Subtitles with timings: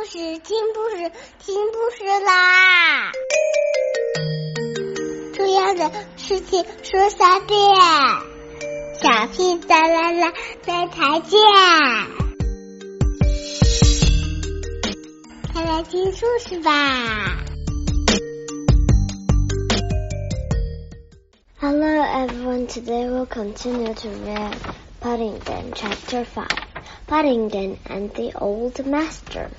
[0.00, 3.12] 故事，听故事，听故事啦！
[5.34, 7.58] 重要的事情说三遍，
[8.98, 10.32] 小屁哒啦啦，
[10.66, 11.38] 明天见！
[15.52, 17.44] 快来听故事吧
[21.60, 24.56] ！Hello everyone, today we'll continue to read
[25.02, 26.48] Paddington Chapter Five,
[27.06, 29.50] Paddington and the Old Master.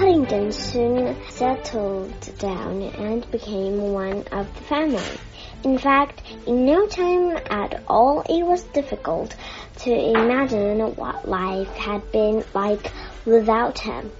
[0.00, 5.18] Paddington soon settled down and became one of the family.
[5.62, 9.36] In fact, in no time at all it was difficult
[9.80, 12.90] to imagine what life had been like
[13.26, 14.10] without him.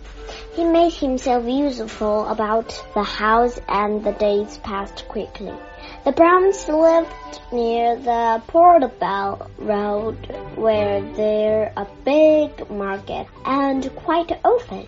[0.53, 5.55] He made himself useful about the house and the days passed quickly.
[6.05, 10.19] The Browns lived near the Portobello Road
[10.57, 14.87] where there a big market and quite often.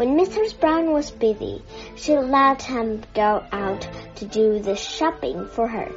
[0.00, 0.58] When Mrs.
[0.58, 1.62] Brown was busy,
[1.94, 5.92] she let him go out to do the shopping for her.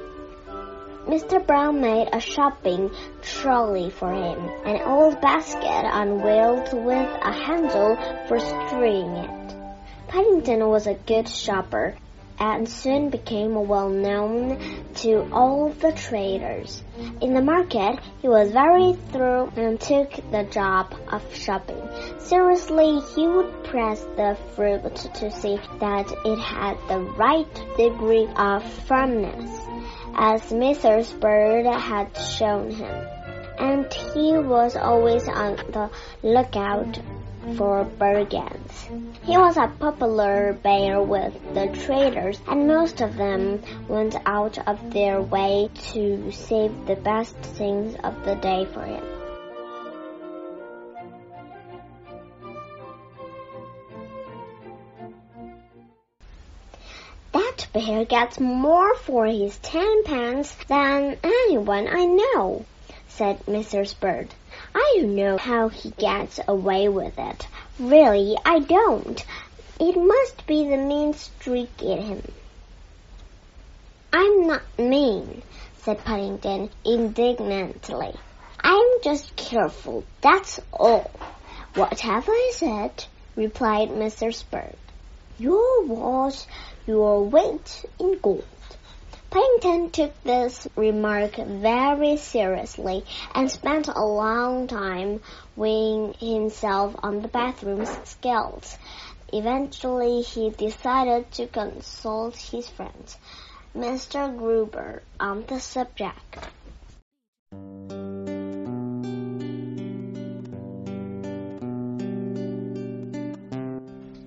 [1.08, 1.40] Mr.
[1.48, 7.96] Brown made a shopping trolley for him, an old basket on wheels with a handle
[8.28, 9.56] for steering it.
[10.10, 11.96] Paddington was a good shopper
[12.44, 14.60] and soon became well known
[14.96, 16.84] to all the traders.
[17.22, 21.82] In the market, he was very thorough and took the job of shopping.
[22.20, 28.62] Seriously, he would press the fruit to see that it had the right degree of
[28.88, 29.50] firmness,
[30.14, 31.18] as Mrs.
[31.22, 33.08] Bird had shown him.
[33.58, 35.90] And he was always on the
[36.24, 37.00] lookout
[37.58, 38.88] for bargains.
[39.24, 44.94] He was a popular bear with the traders, and most of them went out of
[44.94, 49.04] their way to save the best things of the day for him.
[57.32, 62.66] That bear gets more for his ten pence than anyone I know,
[63.08, 64.00] said Mrs.
[64.00, 64.30] Bird.
[64.76, 67.48] I don't know how he gets away with it.
[67.80, 69.24] Really, I don't.
[69.80, 72.22] It must be the mean streak in him.
[74.12, 75.42] I'm not mean,
[75.82, 78.14] said Paddington indignantly.
[78.60, 81.12] I'm just careful, that's all.
[81.74, 83.06] What have I said?
[83.36, 84.32] replied Mr.
[84.52, 84.76] Bird.
[85.40, 86.46] Your was
[86.86, 88.46] your weight in gold.
[89.34, 95.22] Paddington took this remark very seriously and spent a long time
[95.56, 98.78] weighing himself on the bathroom scales.
[99.34, 103.16] Eventually, he decided to consult his friend,
[103.76, 104.38] Mr.
[104.38, 106.38] Gruber, on the subject.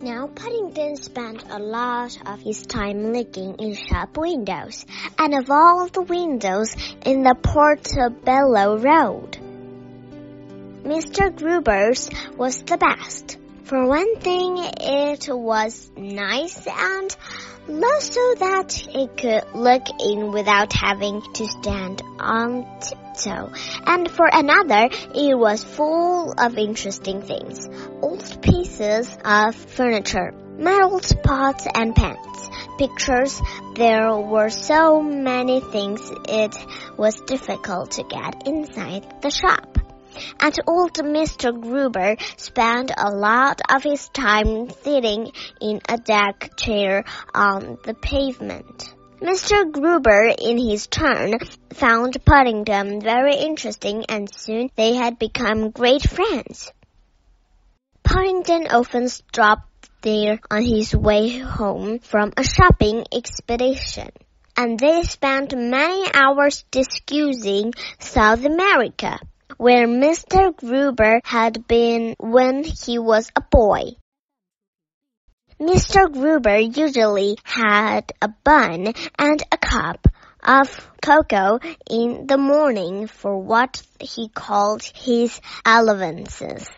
[0.06, 4.86] Now, Paddington spent a lot of his time looking in shop windows,
[5.18, 9.36] and of all the windows in the Portobello Road,
[10.84, 11.34] Mr.
[11.34, 13.36] Gruber's was the best.
[13.64, 17.16] For one thing, it was nice and
[17.66, 22.64] low so that it could look in without having to stand on
[23.86, 27.68] And for another, it was full of interesting things.
[28.02, 33.40] Old pieces of furniture, metal pots and pans, pictures.
[33.74, 36.56] There were so many things it
[36.96, 39.78] was difficult to get inside the shop
[40.40, 41.58] and old Mr.
[41.58, 47.04] Gruber spent a lot of his time sitting in a deck chair
[47.34, 48.95] on the pavement.
[49.20, 49.72] Mr.
[49.72, 51.38] Gruber, in his turn,
[51.72, 56.70] found Paddington very interesting and soon they had become great friends.
[58.04, 64.10] Paddington often stopped there on his way home from a shopping expedition
[64.54, 69.18] and they spent many hours discussing South America
[69.56, 70.54] where Mr.
[70.54, 73.92] Gruber had been when he was a boy.
[75.60, 76.12] Mr.
[76.12, 80.06] Gruber usually had a bun and a cup
[80.42, 80.68] of
[81.00, 81.58] cocoa
[81.88, 86.68] in the morning for what he called his elevenses.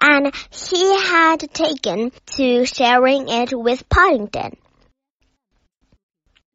[0.00, 4.56] And he had taken to sharing it with Paddington.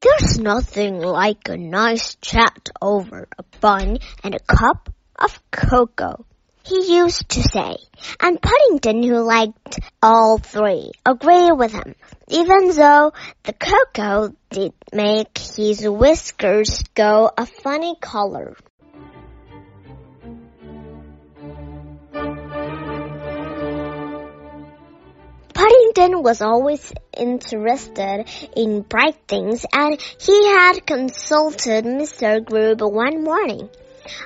[0.01, 6.25] There's nothing like a nice chat over a bun and a cup, of cocoa,
[6.65, 7.77] he used to say,
[8.19, 11.95] and Paddington, who liked all three, agreed with him,
[12.27, 13.13] even though
[13.43, 18.55] the cocoa did make his whiskers go a funny color.
[25.53, 28.25] Paddington was always interested
[28.55, 32.43] in bright things and he had consulted Mr.
[32.43, 33.69] Grub one morning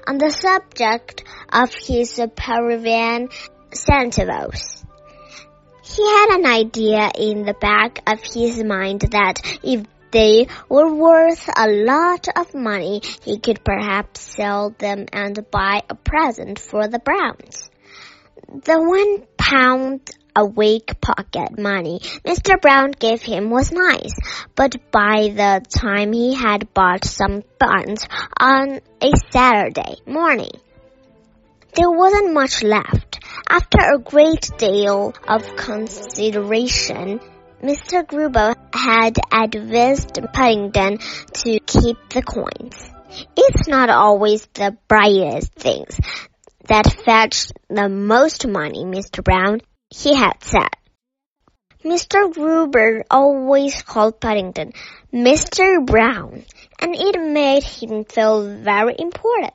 [0.07, 3.29] on the subject of his Peruvian
[3.71, 4.85] centavos.
[5.83, 11.49] He had an idea in the back of his mind that if they were worth
[11.55, 16.99] a lot of money, he could perhaps sell them and buy a present for the
[16.99, 17.69] Browns.
[18.47, 22.59] The one pound a week pocket money Mr.
[22.61, 24.13] Brown gave him was nice,
[24.55, 28.07] but by the time he had bought some buns
[28.39, 30.51] on a Saturday morning,
[31.75, 33.19] there wasn't much left.
[33.49, 37.19] After a great deal of consideration,
[37.61, 38.07] Mr.
[38.07, 42.77] Gruber had advised Paddington to keep the coins.
[43.35, 45.99] It's not always the brightest things
[46.67, 49.23] that fetch the most money, Mr.
[49.23, 50.69] Brown, he had said.
[51.83, 52.31] Mr.
[52.33, 54.73] Gruber always called Paddington
[55.13, 55.83] Mr.
[55.85, 56.45] Brown,
[56.79, 59.53] and it made him feel very important.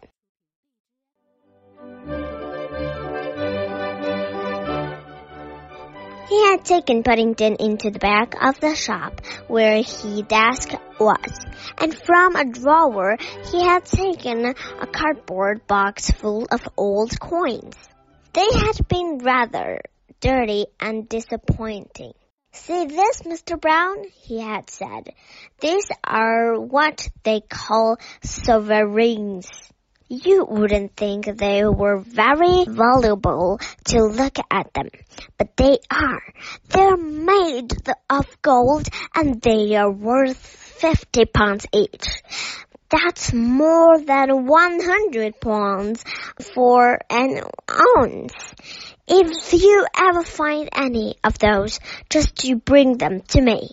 [6.28, 11.46] He had taken Paddington into the back of the shop where his desk was,
[11.78, 13.16] and from a drawer
[13.52, 17.76] he had taken a cardboard box full of old coins.
[18.32, 19.80] They had been rather
[20.20, 22.12] dirty and disappointing.
[22.52, 23.60] See this, Mr.
[23.60, 25.12] Brown, he had said.
[25.60, 29.50] These are what they call sovereigns.
[30.08, 34.88] You wouldn't think they were very valuable to look at them,
[35.36, 36.22] but they are.
[36.68, 37.72] They're made
[38.08, 42.22] of gold and they are worth 50 pounds each.
[42.88, 46.04] That's more than 100 pounds
[46.54, 47.42] for an
[47.98, 48.32] ounce.
[49.06, 51.78] If you ever find any of those,
[52.08, 53.68] just you bring them to me.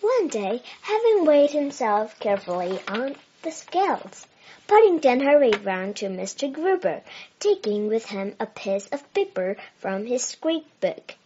[0.00, 4.26] One day, having weighed himself carefully on the scales,
[4.68, 6.52] Paddington hurried round to Mr.
[6.52, 7.02] Gruber,
[7.40, 11.16] taking with him a piece of paper from his scrapbook,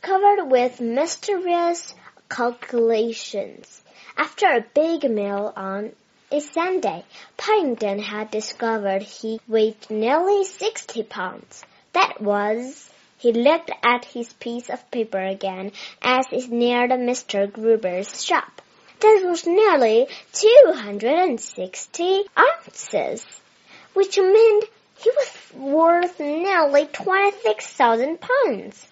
[0.00, 1.94] covered with mysterious
[2.28, 3.82] calculations.
[4.16, 5.92] After a big meal on
[6.30, 7.04] a Sunday,
[7.36, 11.64] Paddington had discovered he weighed nearly sixty pounds.
[11.94, 17.50] That was he looked at his piece of paper again as he neared Mr.
[17.50, 18.62] Gruber's shop.
[19.00, 23.26] That was nearly 260 ounces,
[23.94, 24.64] which meant
[24.98, 28.86] he was worth nearly 26,000 pounds.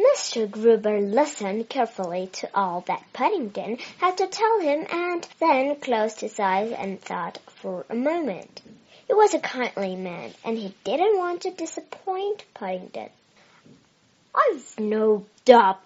[0.00, 0.50] Mr.
[0.50, 6.40] Gruber listened carefully to all that Paddington had to tell him and then closed his
[6.40, 8.62] eyes and thought for a moment.
[9.06, 13.10] He was a kindly man, and he didn't want to disappoint Paddington.
[14.34, 15.82] I've no doubt,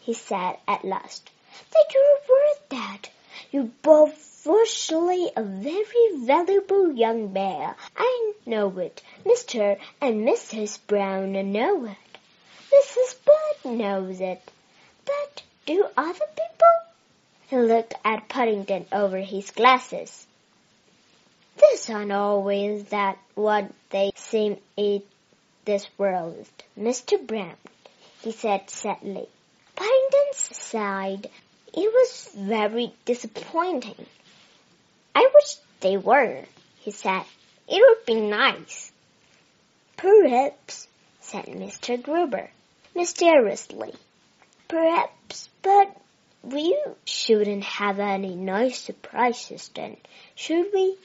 [0.00, 1.28] he said at last,
[1.72, 3.10] that you're worth that.
[3.50, 7.74] You're both virtually a very valuable young man.
[7.96, 9.02] I know it.
[9.26, 9.78] Mr.
[10.00, 10.78] and Mrs.
[10.86, 11.96] Brown know it.
[12.72, 13.16] Mrs.
[13.24, 14.40] Bird knows it.
[15.04, 16.74] But do other people?
[17.48, 20.26] He looked at Paddington over his glasses.
[21.60, 25.02] These aren't always that what they seem in
[25.66, 26.48] this world,
[26.78, 27.24] Mr.
[27.24, 27.56] Brown,
[28.22, 29.28] he said sadly.
[29.76, 31.30] Paddington sighed.
[31.74, 34.06] It was very disappointing.
[35.14, 36.44] I wish they were,
[36.80, 37.24] he said.
[37.68, 38.90] It would be nice.
[39.96, 40.88] Perhaps,
[41.20, 42.02] said Mr.
[42.02, 42.50] Gruber,
[42.94, 43.94] mysteriously.
[44.68, 45.96] Perhaps, but
[46.42, 49.96] we shouldn't have any nice surprises then,
[50.34, 50.96] should we?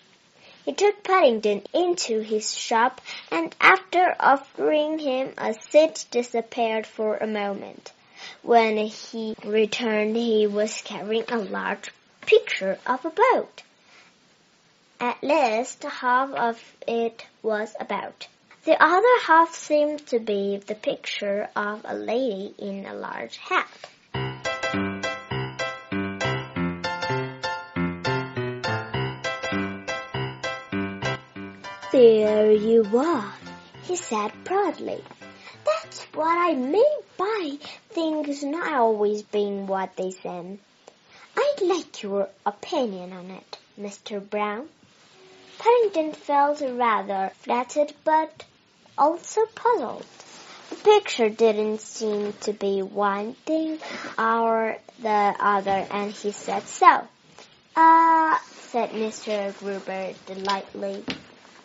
[0.66, 3.00] He took Paddington into his shop
[3.32, 7.94] and after offering him a seat disappeared for a moment.
[8.42, 11.92] When he returned he was carrying a large
[12.22, 13.64] picture of a boat.
[15.00, 18.28] At least half of it was about.
[18.68, 23.66] The other half seemed to be the picture of a lady in a large hat.
[31.94, 33.34] There you are,
[33.84, 35.02] he said proudly.
[35.66, 36.84] That's what I mean
[37.16, 37.58] by
[37.92, 40.60] things not always being what they seem.
[41.38, 44.20] I'd like your opinion on it, Mr.
[44.30, 44.68] Brown.
[45.58, 48.44] Paddington felt rather flattered but
[48.98, 50.06] also puzzled.
[50.70, 53.80] The picture didn't seem to be one thing
[54.18, 57.08] or the other, and he said so.
[57.76, 58.40] Ah, uh,
[58.72, 59.58] said Mr.
[59.60, 61.04] Gruber delightedly.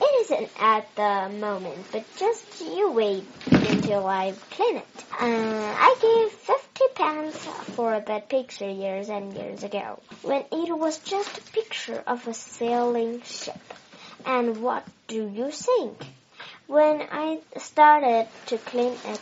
[0.00, 4.86] It isn't at the moment, but just you wait until I clean it.
[5.12, 7.36] Uh, I gave fifty pounds
[7.76, 12.34] for that picture years and years ago, when it was just a picture of a
[12.34, 13.60] sailing ship.
[14.26, 16.04] And what do you think?
[16.68, 19.20] When I started to clean it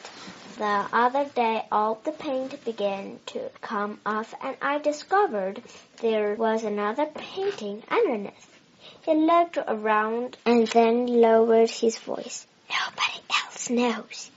[0.59, 5.63] the other day, all the paint began to come off, and I discovered
[6.01, 8.61] there was another painting underneath.
[9.03, 12.47] He looked around and then lowered his voice.
[12.69, 14.31] Nobody else knows,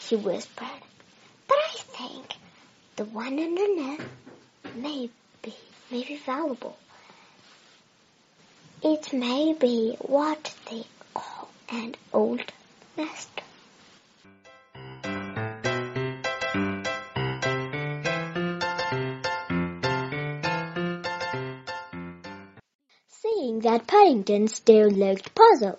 [0.00, 0.82] he whispered.
[1.48, 2.34] But I think
[2.96, 4.04] the one underneath
[4.74, 5.10] may
[5.42, 5.54] be,
[5.90, 6.76] may be valuable.
[8.82, 10.84] It may be what they
[11.68, 12.52] call an old
[12.96, 13.42] master.
[23.08, 25.78] Seeing that Paddington still looked puzzled.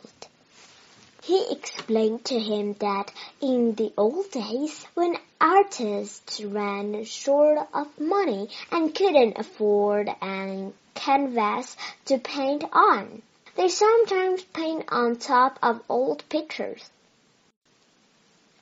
[1.23, 8.49] He explained to him that in the old days, when artists ran short of money
[8.71, 13.21] and couldn't afford any canvas to paint on,
[13.55, 16.89] they sometimes paint on top of old pictures.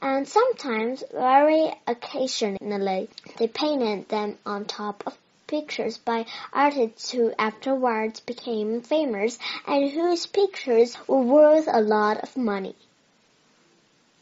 [0.02, 5.18] And sometimes, very occasionally, they painted them on top of
[5.48, 12.38] pictures by artists who afterwards became famous and whose pictures were worth a lot of
[12.38, 12.76] money.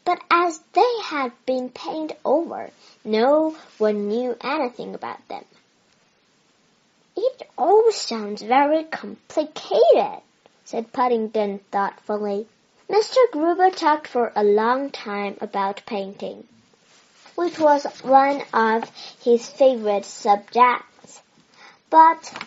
[0.04, 2.70] But as they had been painted over,
[3.04, 5.44] no one knew anything about them.
[7.16, 10.22] It all sounds very complicated,
[10.66, 12.46] said Paddington thoughtfully.
[12.90, 13.16] Mr.
[13.32, 16.46] Gruber talked for a long time about painting,
[17.34, 18.84] which was one of
[19.22, 21.22] his favorite subjects.
[21.88, 22.46] But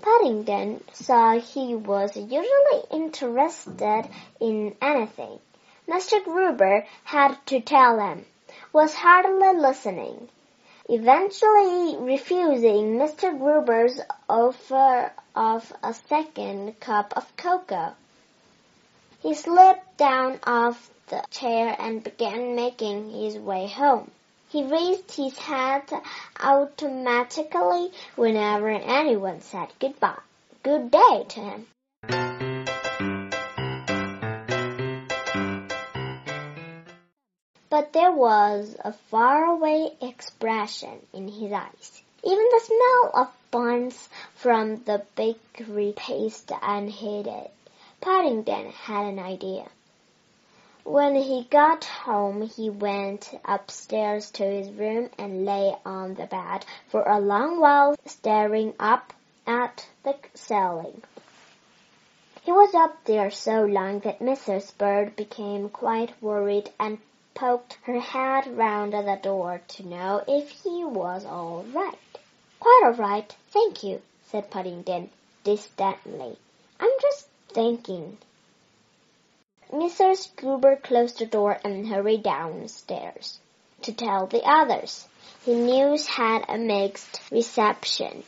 [0.00, 4.08] Paddington saw he was usually interested
[4.40, 5.38] in anything
[5.88, 6.22] Mr.
[6.24, 8.26] Gruber had to tell him,
[8.72, 10.28] was hardly listening,
[10.88, 13.36] eventually refusing Mr.
[13.36, 17.94] Gruber's offer of a second cup of cocoa.
[19.22, 24.10] He slipped down off the chair and began making his way home.
[24.48, 25.92] He raised his hat
[26.40, 30.20] automatically whenever anyone said goodbye,
[30.62, 32.35] good day to him.
[37.76, 42.02] But there was a faraway expression in his eyes.
[42.22, 47.50] Even the smell of buns from the bakery paste unheeded.
[48.00, 49.66] Paddington had an idea.
[50.84, 56.64] When he got home, he went upstairs to his room and lay on the bed
[56.88, 59.12] for a long while, staring up
[59.46, 61.02] at the ceiling.
[62.42, 64.74] He was up there so long that Mrs.
[64.78, 66.96] Bird became quite worried and
[67.36, 71.98] poked her head round the door to know if he was all right.
[72.58, 75.10] Quite all right, thank you, said Paddington
[75.44, 76.36] distantly.
[76.80, 78.16] I'm just thinking.
[79.70, 80.34] Mrs.
[80.34, 83.38] Gruber closed the door and hurried downstairs
[83.82, 85.06] to tell the others.
[85.44, 88.24] The news had a mixed reception.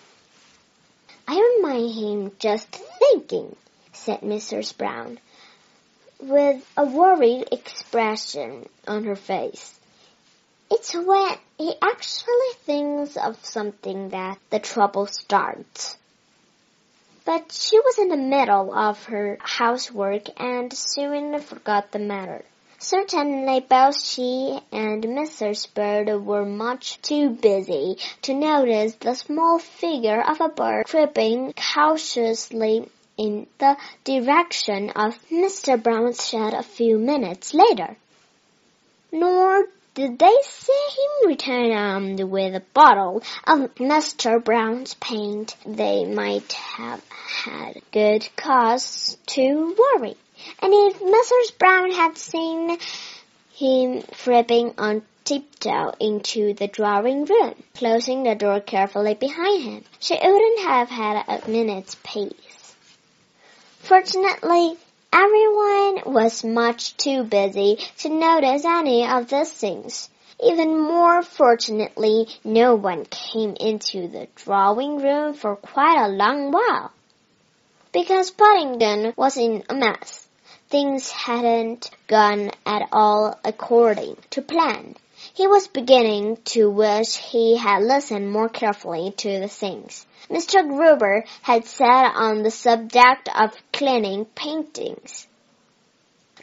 [1.27, 3.57] I don't mind him just thinking,
[3.93, 4.77] said Mrs.
[4.77, 5.19] Brown,
[6.21, 9.79] with a worried expression on her face.
[10.71, 15.97] It's when he actually thinks of something that the trouble starts.
[17.25, 22.45] But she was in the middle of her housework and soon forgot the matter.
[22.81, 25.73] Certainly both she and Mrs.
[25.75, 32.89] Bird were much too busy to notice the small figure of a bird creeping cautiously
[33.19, 35.83] in the direction of Mr.
[35.83, 37.97] Brown's shed a few minutes later.
[39.11, 44.43] Nor did they see him return armed with a bottle of Mr.
[44.43, 50.17] Brown's paint, they might have had good cause to worry.
[50.63, 51.59] And if Mrs.
[51.59, 52.79] Brown had seen
[53.55, 60.15] him tripping on tiptoe into the drawing room, closing the door carefully behind him, she
[60.15, 62.33] wouldn't have had a minute's peace.
[63.89, 64.77] Fortunately,
[65.11, 70.11] Everyone was much too busy to notice any of these things.
[70.39, 76.93] Even more fortunately, no one came into the drawing room for quite a long while.
[77.91, 80.29] Because Paddington was in a mess.
[80.69, 84.95] Things hadn't gone at all according to plan.
[85.39, 90.67] He was beginning to wish he had listened more carefully to the things Mr.
[90.67, 95.29] Gruber had said on the subject of cleaning paintings.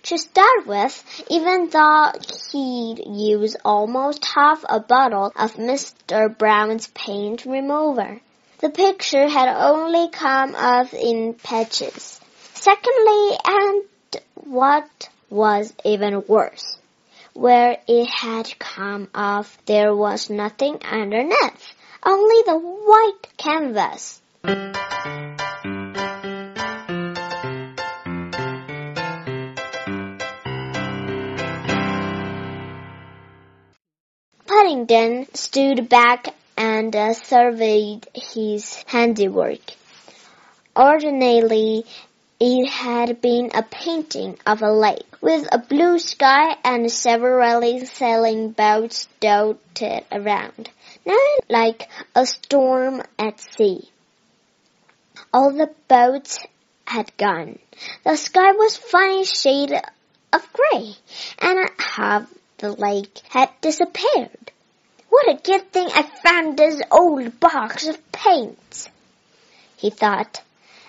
[0.04, 2.14] To start with, even though
[2.54, 6.30] he'd used almost half a bottle of Mr.
[6.38, 8.22] Brown's paint remover,
[8.60, 12.22] the picture had only come off in patches.
[12.54, 13.84] Secondly, and
[14.36, 16.78] what was even worse,
[17.36, 24.22] where it had come off, there was nothing underneath, only the white canvas.
[34.48, 39.60] Paddington stood back and uh, surveyed his handiwork.
[40.77, 41.86] Ordinarily,
[42.48, 48.52] it had been a painting of a lake, with a blue sky and several sailing
[48.52, 50.70] boats dotted around,
[51.08, 53.90] not like a storm at sea.
[55.34, 56.46] All the boats
[56.86, 57.58] had gone.
[58.04, 59.74] The sky was funny shade
[60.32, 60.94] of gray,
[61.40, 64.52] and half the lake had disappeared.
[65.10, 68.88] What a good thing I found this old box of paints,
[69.78, 70.44] he thought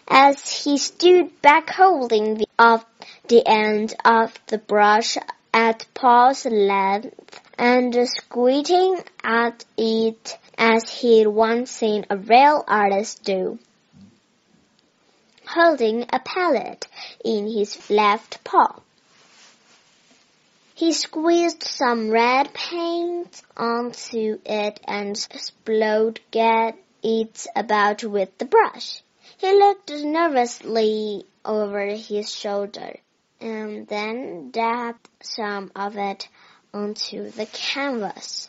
[0.09, 2.89] as he stood back holding the, up
[3.29, 5.17] the end of the brush
[5.53, 13.59] at Paul's length and squinting at it as he'd once seen a real artist do.
[15.47, 16.87] Holding a palette
[17.25, 18.81] in his left paw.
[20.75, 29.01] He squeezed some red paint onto it and splodged it about with the brush.
[29.39, 32.97] He looked nervously over his shoulder
[33.39, 36.29] and then dabbed some of it
[36.73, 38.49] onto the canvas.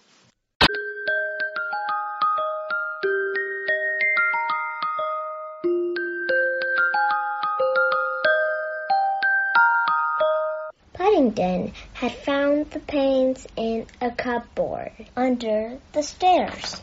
[10.93, 16.81] Paddington had found the paints in a cupboard under the stairs.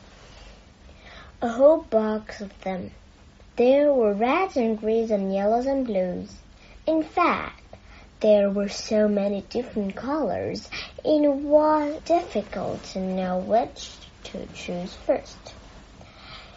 [1.41, 2.91] A whole box of them.
[3.57, 6.39] There were reds and greens and yellows and blues.
[6.89, 7.63] In fact,
[8.19, 10.69] there were so many different colors,
[11.05, 13.93] it was difficult to know which
[14.25, 15.55] to choose first.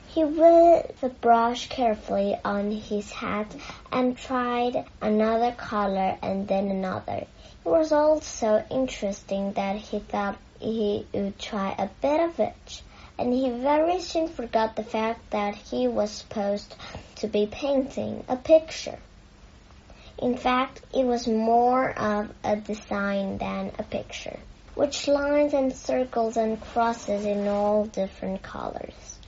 [0.07, 3.55] He wet the brush carefully on his hat
[3.91, 7.27] and tried another color and then another.
[7.63, 12.81] It was all so interesting that he thought he would try a bit of each
[13.17, 16.75] and he very soon forgot the fact that he was supposed
[17.15, 18.99] to be painting a picture.
[20.19, 24.39] In fact, it was more of a design than a picture,
[24.75, 29.19] which lines and circles and crosses in all different colors.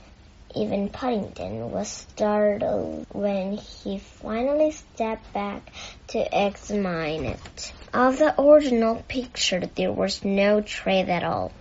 [0.54, 5.70] Even Paddington was startled when he finally stepped back
[6.08, 7.72] to examine it.
[7.94, 11.52] Of the original picture, there was no trace at all.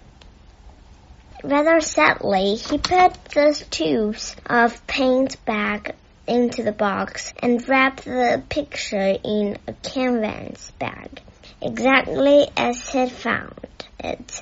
[1.43, 5.95] Rather sadly, he put the tubes of paint back
[6.27, 11.21] into the box and wrapped the picture in a canvas bag,
[11.61, 13.55] exactly as he'd found
[13.99, 14.41] it.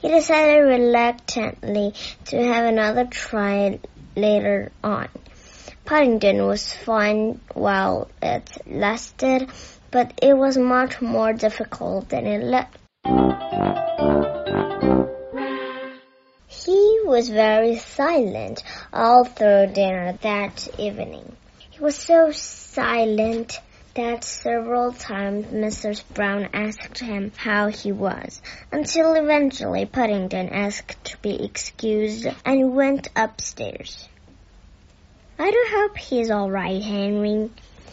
[0.00, 3.78] He decided reluctantly to have another try
[4.16, 5.08] later on.
[5.84, 9.48] Paddington was fine while it lasted,
[9.92, 12.78] but it was much more difficult than it looked.
[16.64, 21.34] He was very silent all through dinner that evening.
[21.70, 23.58] He was so silent
[23.94, 26.04] that several times Mrs.
[26.14, 33.08] Brown asked him how he was, until eventually Paddington asked to be excused and went
[33.16, 34.08] upstairs.
[35.40, 37.50] I do hope he's all right, Henry,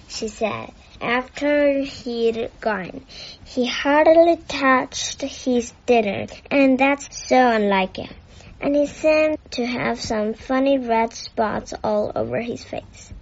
[0.07, 0.69] she said.
[1.01, 3.01] After he'd gone,
[3.45, 8.13] he hardly touched his dinner, and that's so unlike him
[8.61, 13.13] and he seemed to have some funny red spots all over his face.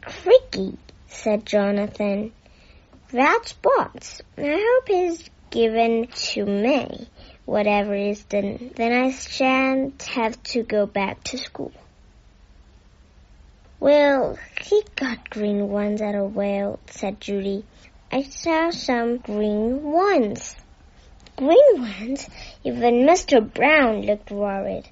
[0.00, 2.32] Creaky, said Jonathan.
[3.12, 4.22] Red spots.
[4.36, 7.08] I hope he's given to me.
[7.44, 11.72] Whatever is done, then I shan't have to go back to school.
[13.80, 17.64] Well, he got green ones at a whale, said Judy.
[18.10, 20.56] I saw some green ones
[21.38, 22.28] green ones.
[22.64, 23.40] Even Mr.
[23.40, 24.88] Brown looked worried.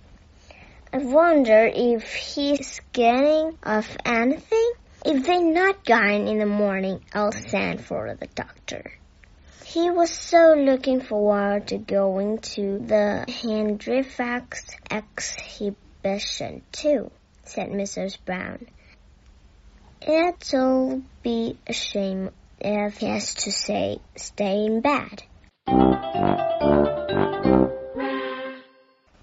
[0.93, 4.73] I wonder if he's scanning of anything.
[5.05, 8.93] If they're not gone in the morning, I'll send for the doctor.
[9.65, 17.11] He was so looking forward to going to the handicrafts exhibition too,
[17.43, 18.17] said Mrs.
[18.25, 18.69] Brown.
[20.01, 22.31] It'll be a shame
[22.61, 25.25] if he has to say stay in bed.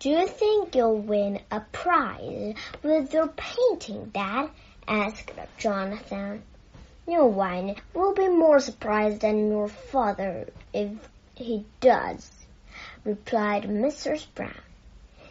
[0.04, 4.50] Do you think you'll win a prize with your painting, Dad?
[4.86, 6.44] asked Jonathan.
[7.08, 10.90] No one will be more surprised than your father if
[11.36, 12.30] he does,
[13.06, 14.28] replied Mrs.
[14.36, 14.52] Brown.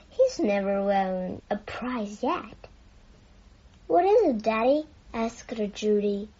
[0.08, 2.56] He's never won a prize yet.
[3.88, 4.86] What is it, Daddy?
[5.12, 6.30] asked Judy.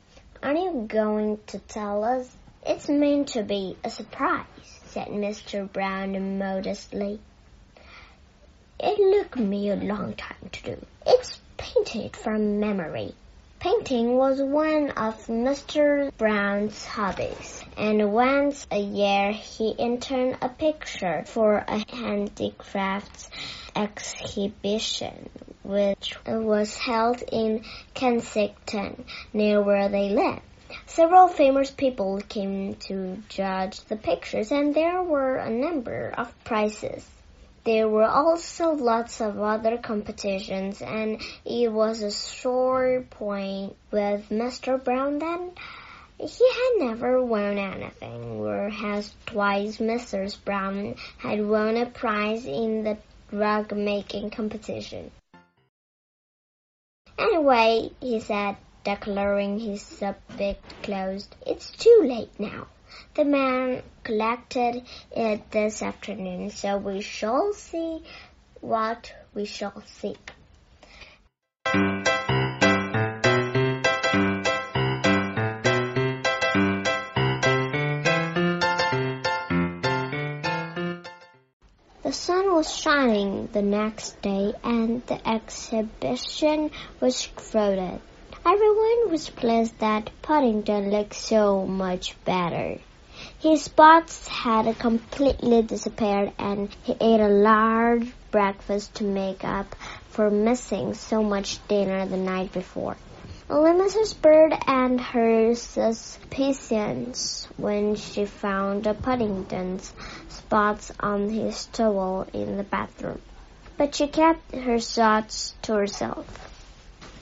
[0.42, 2.34] Aren't you going to tell us?
[2.64, 4.46] It's meant to be a surprise,
[4.86, 5.70] said Mr.
[5.70, 7.18] Brown modestly.
[8.78, 10.86] It took me a long time to do.
[11.04, 13.14] It's painted from memory.
[13.58, 16.16] Painting was one of Mr.
[16.16, 23.28] Brown's hobbies, and once a year he entered a picture for a handicrafts
[23.74, 25.30] exhibition,
[25.64, 30.42] which was held in Kensington, near where they lived.
[30.86, 37.08] Several famous people came to judge the pictures, and there were a number of prizes.
[37.64, 44.82] There were also lots of other competitions, and it was a sore point with Mr.
[44.82, 45.52] Brown then.
[46.18, 50.36] He had never won anything, whereas twice Mrs.
[50.44, 52.98] Brown had won a prize in the
[53.32, 55.10] rug making competition.
[57.18, 62.66] Anyway, he said, declaring his subject closed, it's too late now.
[63.14, 68.02] The man collected it this afternoon, so we shall see
[68.60, 70.16] what we shall see.
[82.02, 88.00] The sun was shining the next day and the exhibition was crowded.
[88.44, 92.80] Everyone was pleased that Paddington looked so much better.
[93.38, 99.76] His spots had completely disappeared and he ate a large breakfast to make up
[100.08, 102.96] for missing so much dinner the night before.
[103.48, 104.20] Mrs.
[104.20, 109.92] Bird and her suspicions when she found Paddington's
[110.28, 113.20] spots on his towel in the bathroom.
[113.76, 116.51] But she kept her thoughts to herself.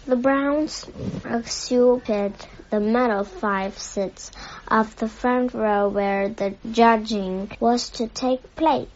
[0.06, 0.86] The Browns
[1.26, 2.32] occupied
[2.70, 4.32] the middle five seats
[4.66, 8.88] of the front row where the judging was to take place.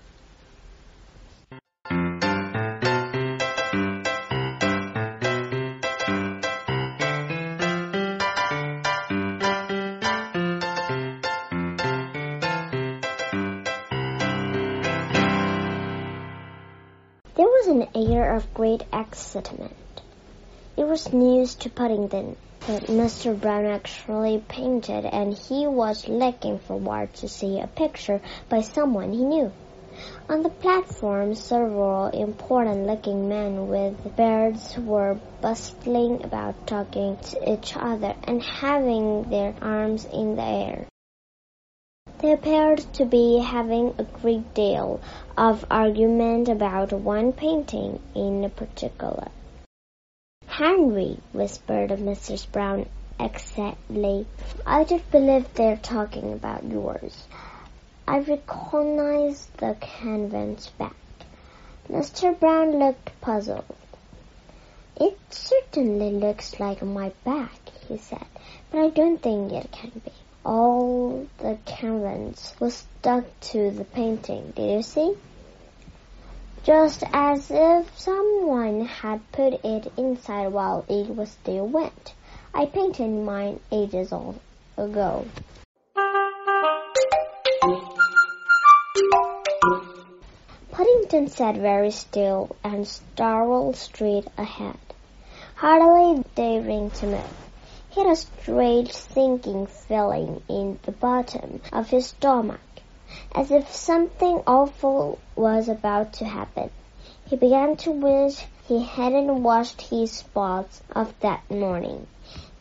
[17.37, 19.77] There was an air of great excitement.
[20.77, 23.41] It was news to Paddington that Mr.
[23.41, 29.25] Brown actually painted and he was looking forward to see a picture by someone he
[29.25, 29.53] knew.
[30.29, 37.77] On the platform, several important looking men with beards were bustling about talking to each
[37.77, 40.87] other and having their arms in the air.
[42.19, 45.01] They appeared to be having a great deal
[45.39, 49.29] of argument about one painting in particular.
[50.57, 52.47] Henry, whispered Mrs.
[52.53, 52.87] Brown
[53.19, 54.25] excitedly,
[54.65, 57.27] I do believe they're talking about yours.
[58.07, 60.95] I recognize the canvas back.
[61.91, 62.39] Mr.
[62.39, 63.65] Brown looked puzzled.
[64.95, 68.25] It certainly looks like my back, he said,
[68.71, 70.13] but I don't think it can be.
[70.47, 75.17] All the canvas was stuck to the painting, did you see?
[76.65, 82.15] Just as if someone had put it inside while it was still wet.
[82.55, 84.11] I painted mine ages
[84.79, 85.27] ago.
[90.73, 94.79] Paddington sat very still and startled straight ahead,
[95.57, 97.37] hardly daring to move.
[97.91, 102.61] He had a strange sinking feeling in the bottom of his stomach
[103.35, 106.71] as if something awful was about to happen.
[107.27, 112.07] He began to wish he hadn't washed his spots of that morning.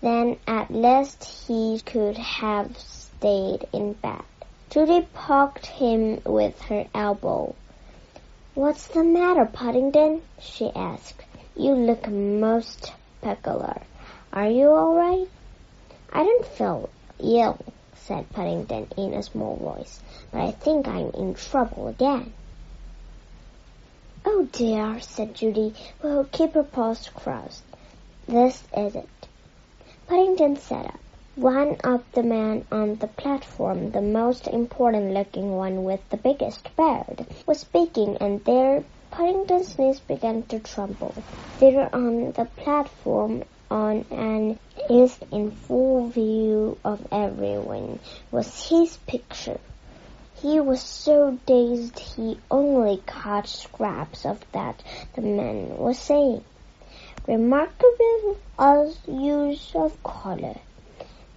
[0.02, 4.24] Then at least he could have stayed in bed.
[4.70, 7.56] Judy poked him with her elbow.
[8.54, 10.22] What's the matter, Paddington?
[10.40, 11.24] she asked.
[11.56, 13.82] You look most peculiar.
[14.34, 15.30] Are you all right?
[16.12, 16.90] I don't feel
[17.20, 17.60] ill,
[18.06, 22.34] said Paddington in a small voice, but I think I'm in trouble again.
[24.26, 25.74] Oh dear, said Judy.
[26.02, 27.64] Well, keep her paws crossed.
[28.28, 29.10] This is it.
[30.08, 31.00] Paddington sat up.
[31.36, 36.76] One of the men on the platform, the most important looking one with the biggest
[36.76, 41.14] beard, was speaking and there Paddington's knees began to tremble.
[41.60, 48.00] There on the platform on an east in full view of everyone
[48.32, 49.60] was his picture.
[50.36, 54.84] He was so dazed he only caught scraps of that
[55.16, 56.44] the man was saying.
[57.28, 58.38] Remarkable
[59.08, 60.56] use of color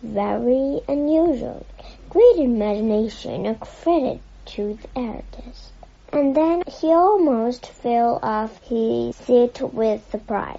[0.02, 1.64] very unusual.
[2.10, 5.72] Great imagination, a credit to the artist.
[6.12, 10.58] And then he almost fell off his seat with surprise.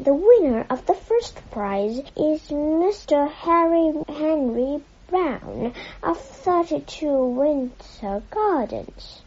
[0.00, 3.28] The winner of the first prize is Mr.
[3.28, 9.22] Harry Henry Brown of 32 Windsor Gardens.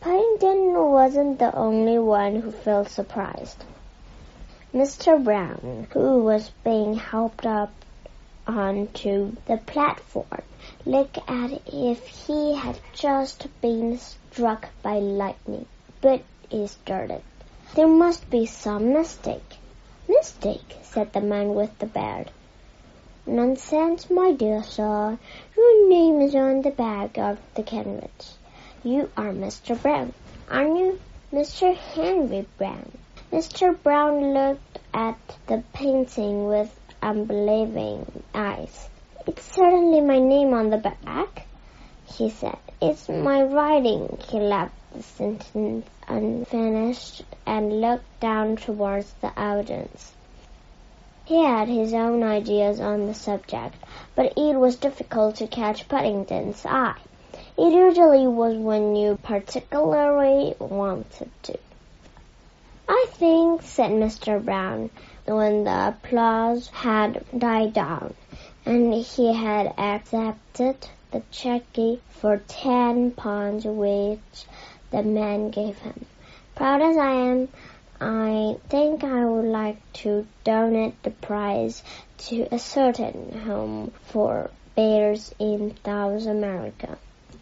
[0.00, 3.64] Paddington wasn't the only one who felt surprised.
[4.74, 5.22] Mr.
[5.22, 7.72] Brown, who was being helped up
[8.48, 10.42] onto the platform,
[10.84, 15.66] looked as if he had just been struck by lightning.
[16.00, 17.22] But he started.
[17.74, 19.56] There must be some mistake.
[20.06, 22.30] Mistake, said the man with the beard.
[23.24, 25.18] Nonsense, my dear sir.
[25.56, 28.36] Your name is on the back of the canvas.
[28.84, 29.80] You are Mr.
[29.80, 30.12] Brown,
[30.50, 31.00] aren't you?
[31.32, 31.74] Mr.
[31.74, 32.92] Henry Brown.
[33.32, 33.82] Mr.
[33.82, 38.90] Brown looked at the painting with unbelieving eyes.
[39.26, 41.46] It's certainly my name on the back,
[42.04, 42.58] he said.
[42.82, 44.18] It's my writing.
[44.28, 50.12] He the sentence unfinished and looked down towards the audience.
[51.24, 53.74] He had his own ideas on the subject,
[54.14, 56.98] but it was difficult to catch Paddington's eye.
[57.56, 61.58] It usually was when you particularly wanted to.
[62.88, 64.44] I think, said Mr.
[64.44, 64.90] Brown,
[65.24, 68.14] when the applause had died down,
[68.66, 70.76] and he had accepted
[71.12, 74.46] the cheque for ten pounds which
[74.92, 76.04] the man gave him.
[76.54, 77.48] Proud as I am,
[78.00, 81.82] I think I would like to donate the prize
[82.28, 86.98] to a certain home for bears in South America.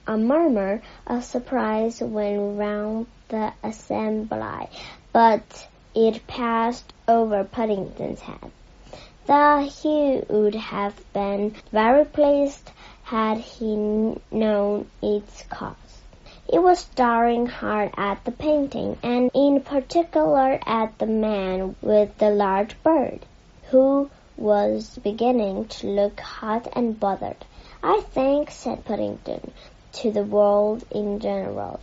[0.07, 4.69] A murmur of surprise went round the assembly,
[5.13, 8.51] but it passed over Paddington's head.
[9.27, 12.71] Though he would have been very pleased
[13.03, 13.77] had he
[14.31, 15.90] known its cause.
[16.53, 22.31] It was staring hard at the painting, and in particular at the man with the
[22.31, 23.21] large bird,
[23.71, 27.45] who was beginning to look hot and bothered.
[27.85, 29.53] I think, said Paddington,
[29.93, 31.79] to the world in general.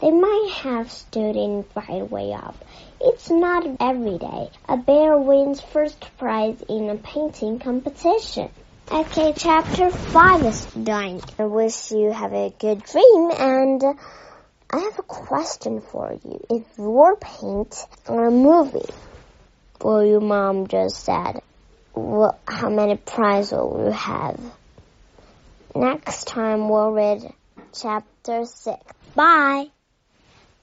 [0.00, 2.56] They might have stood in right way up.
[3.00, 8.50] It's not every day a bear wins first prize in a painting competition.
[8.92, 11.20] Okay, chapter 5 is done.
[11.38, 13.80] I wish you have a good dream and
[14.68, 16.44] I have a question for you.
[16.50, 18.92] If your paint on a movie,
[19.80, 21.40] well, your mom just said,
[21.94, 24.40] well, how many prizes will you have?
[25.72, 27.32] Next time we'll read
[27.72, 28.76] chapter 6.
[29.14, 29.66] Bye!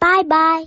[0.02, 0.66] Bye bye.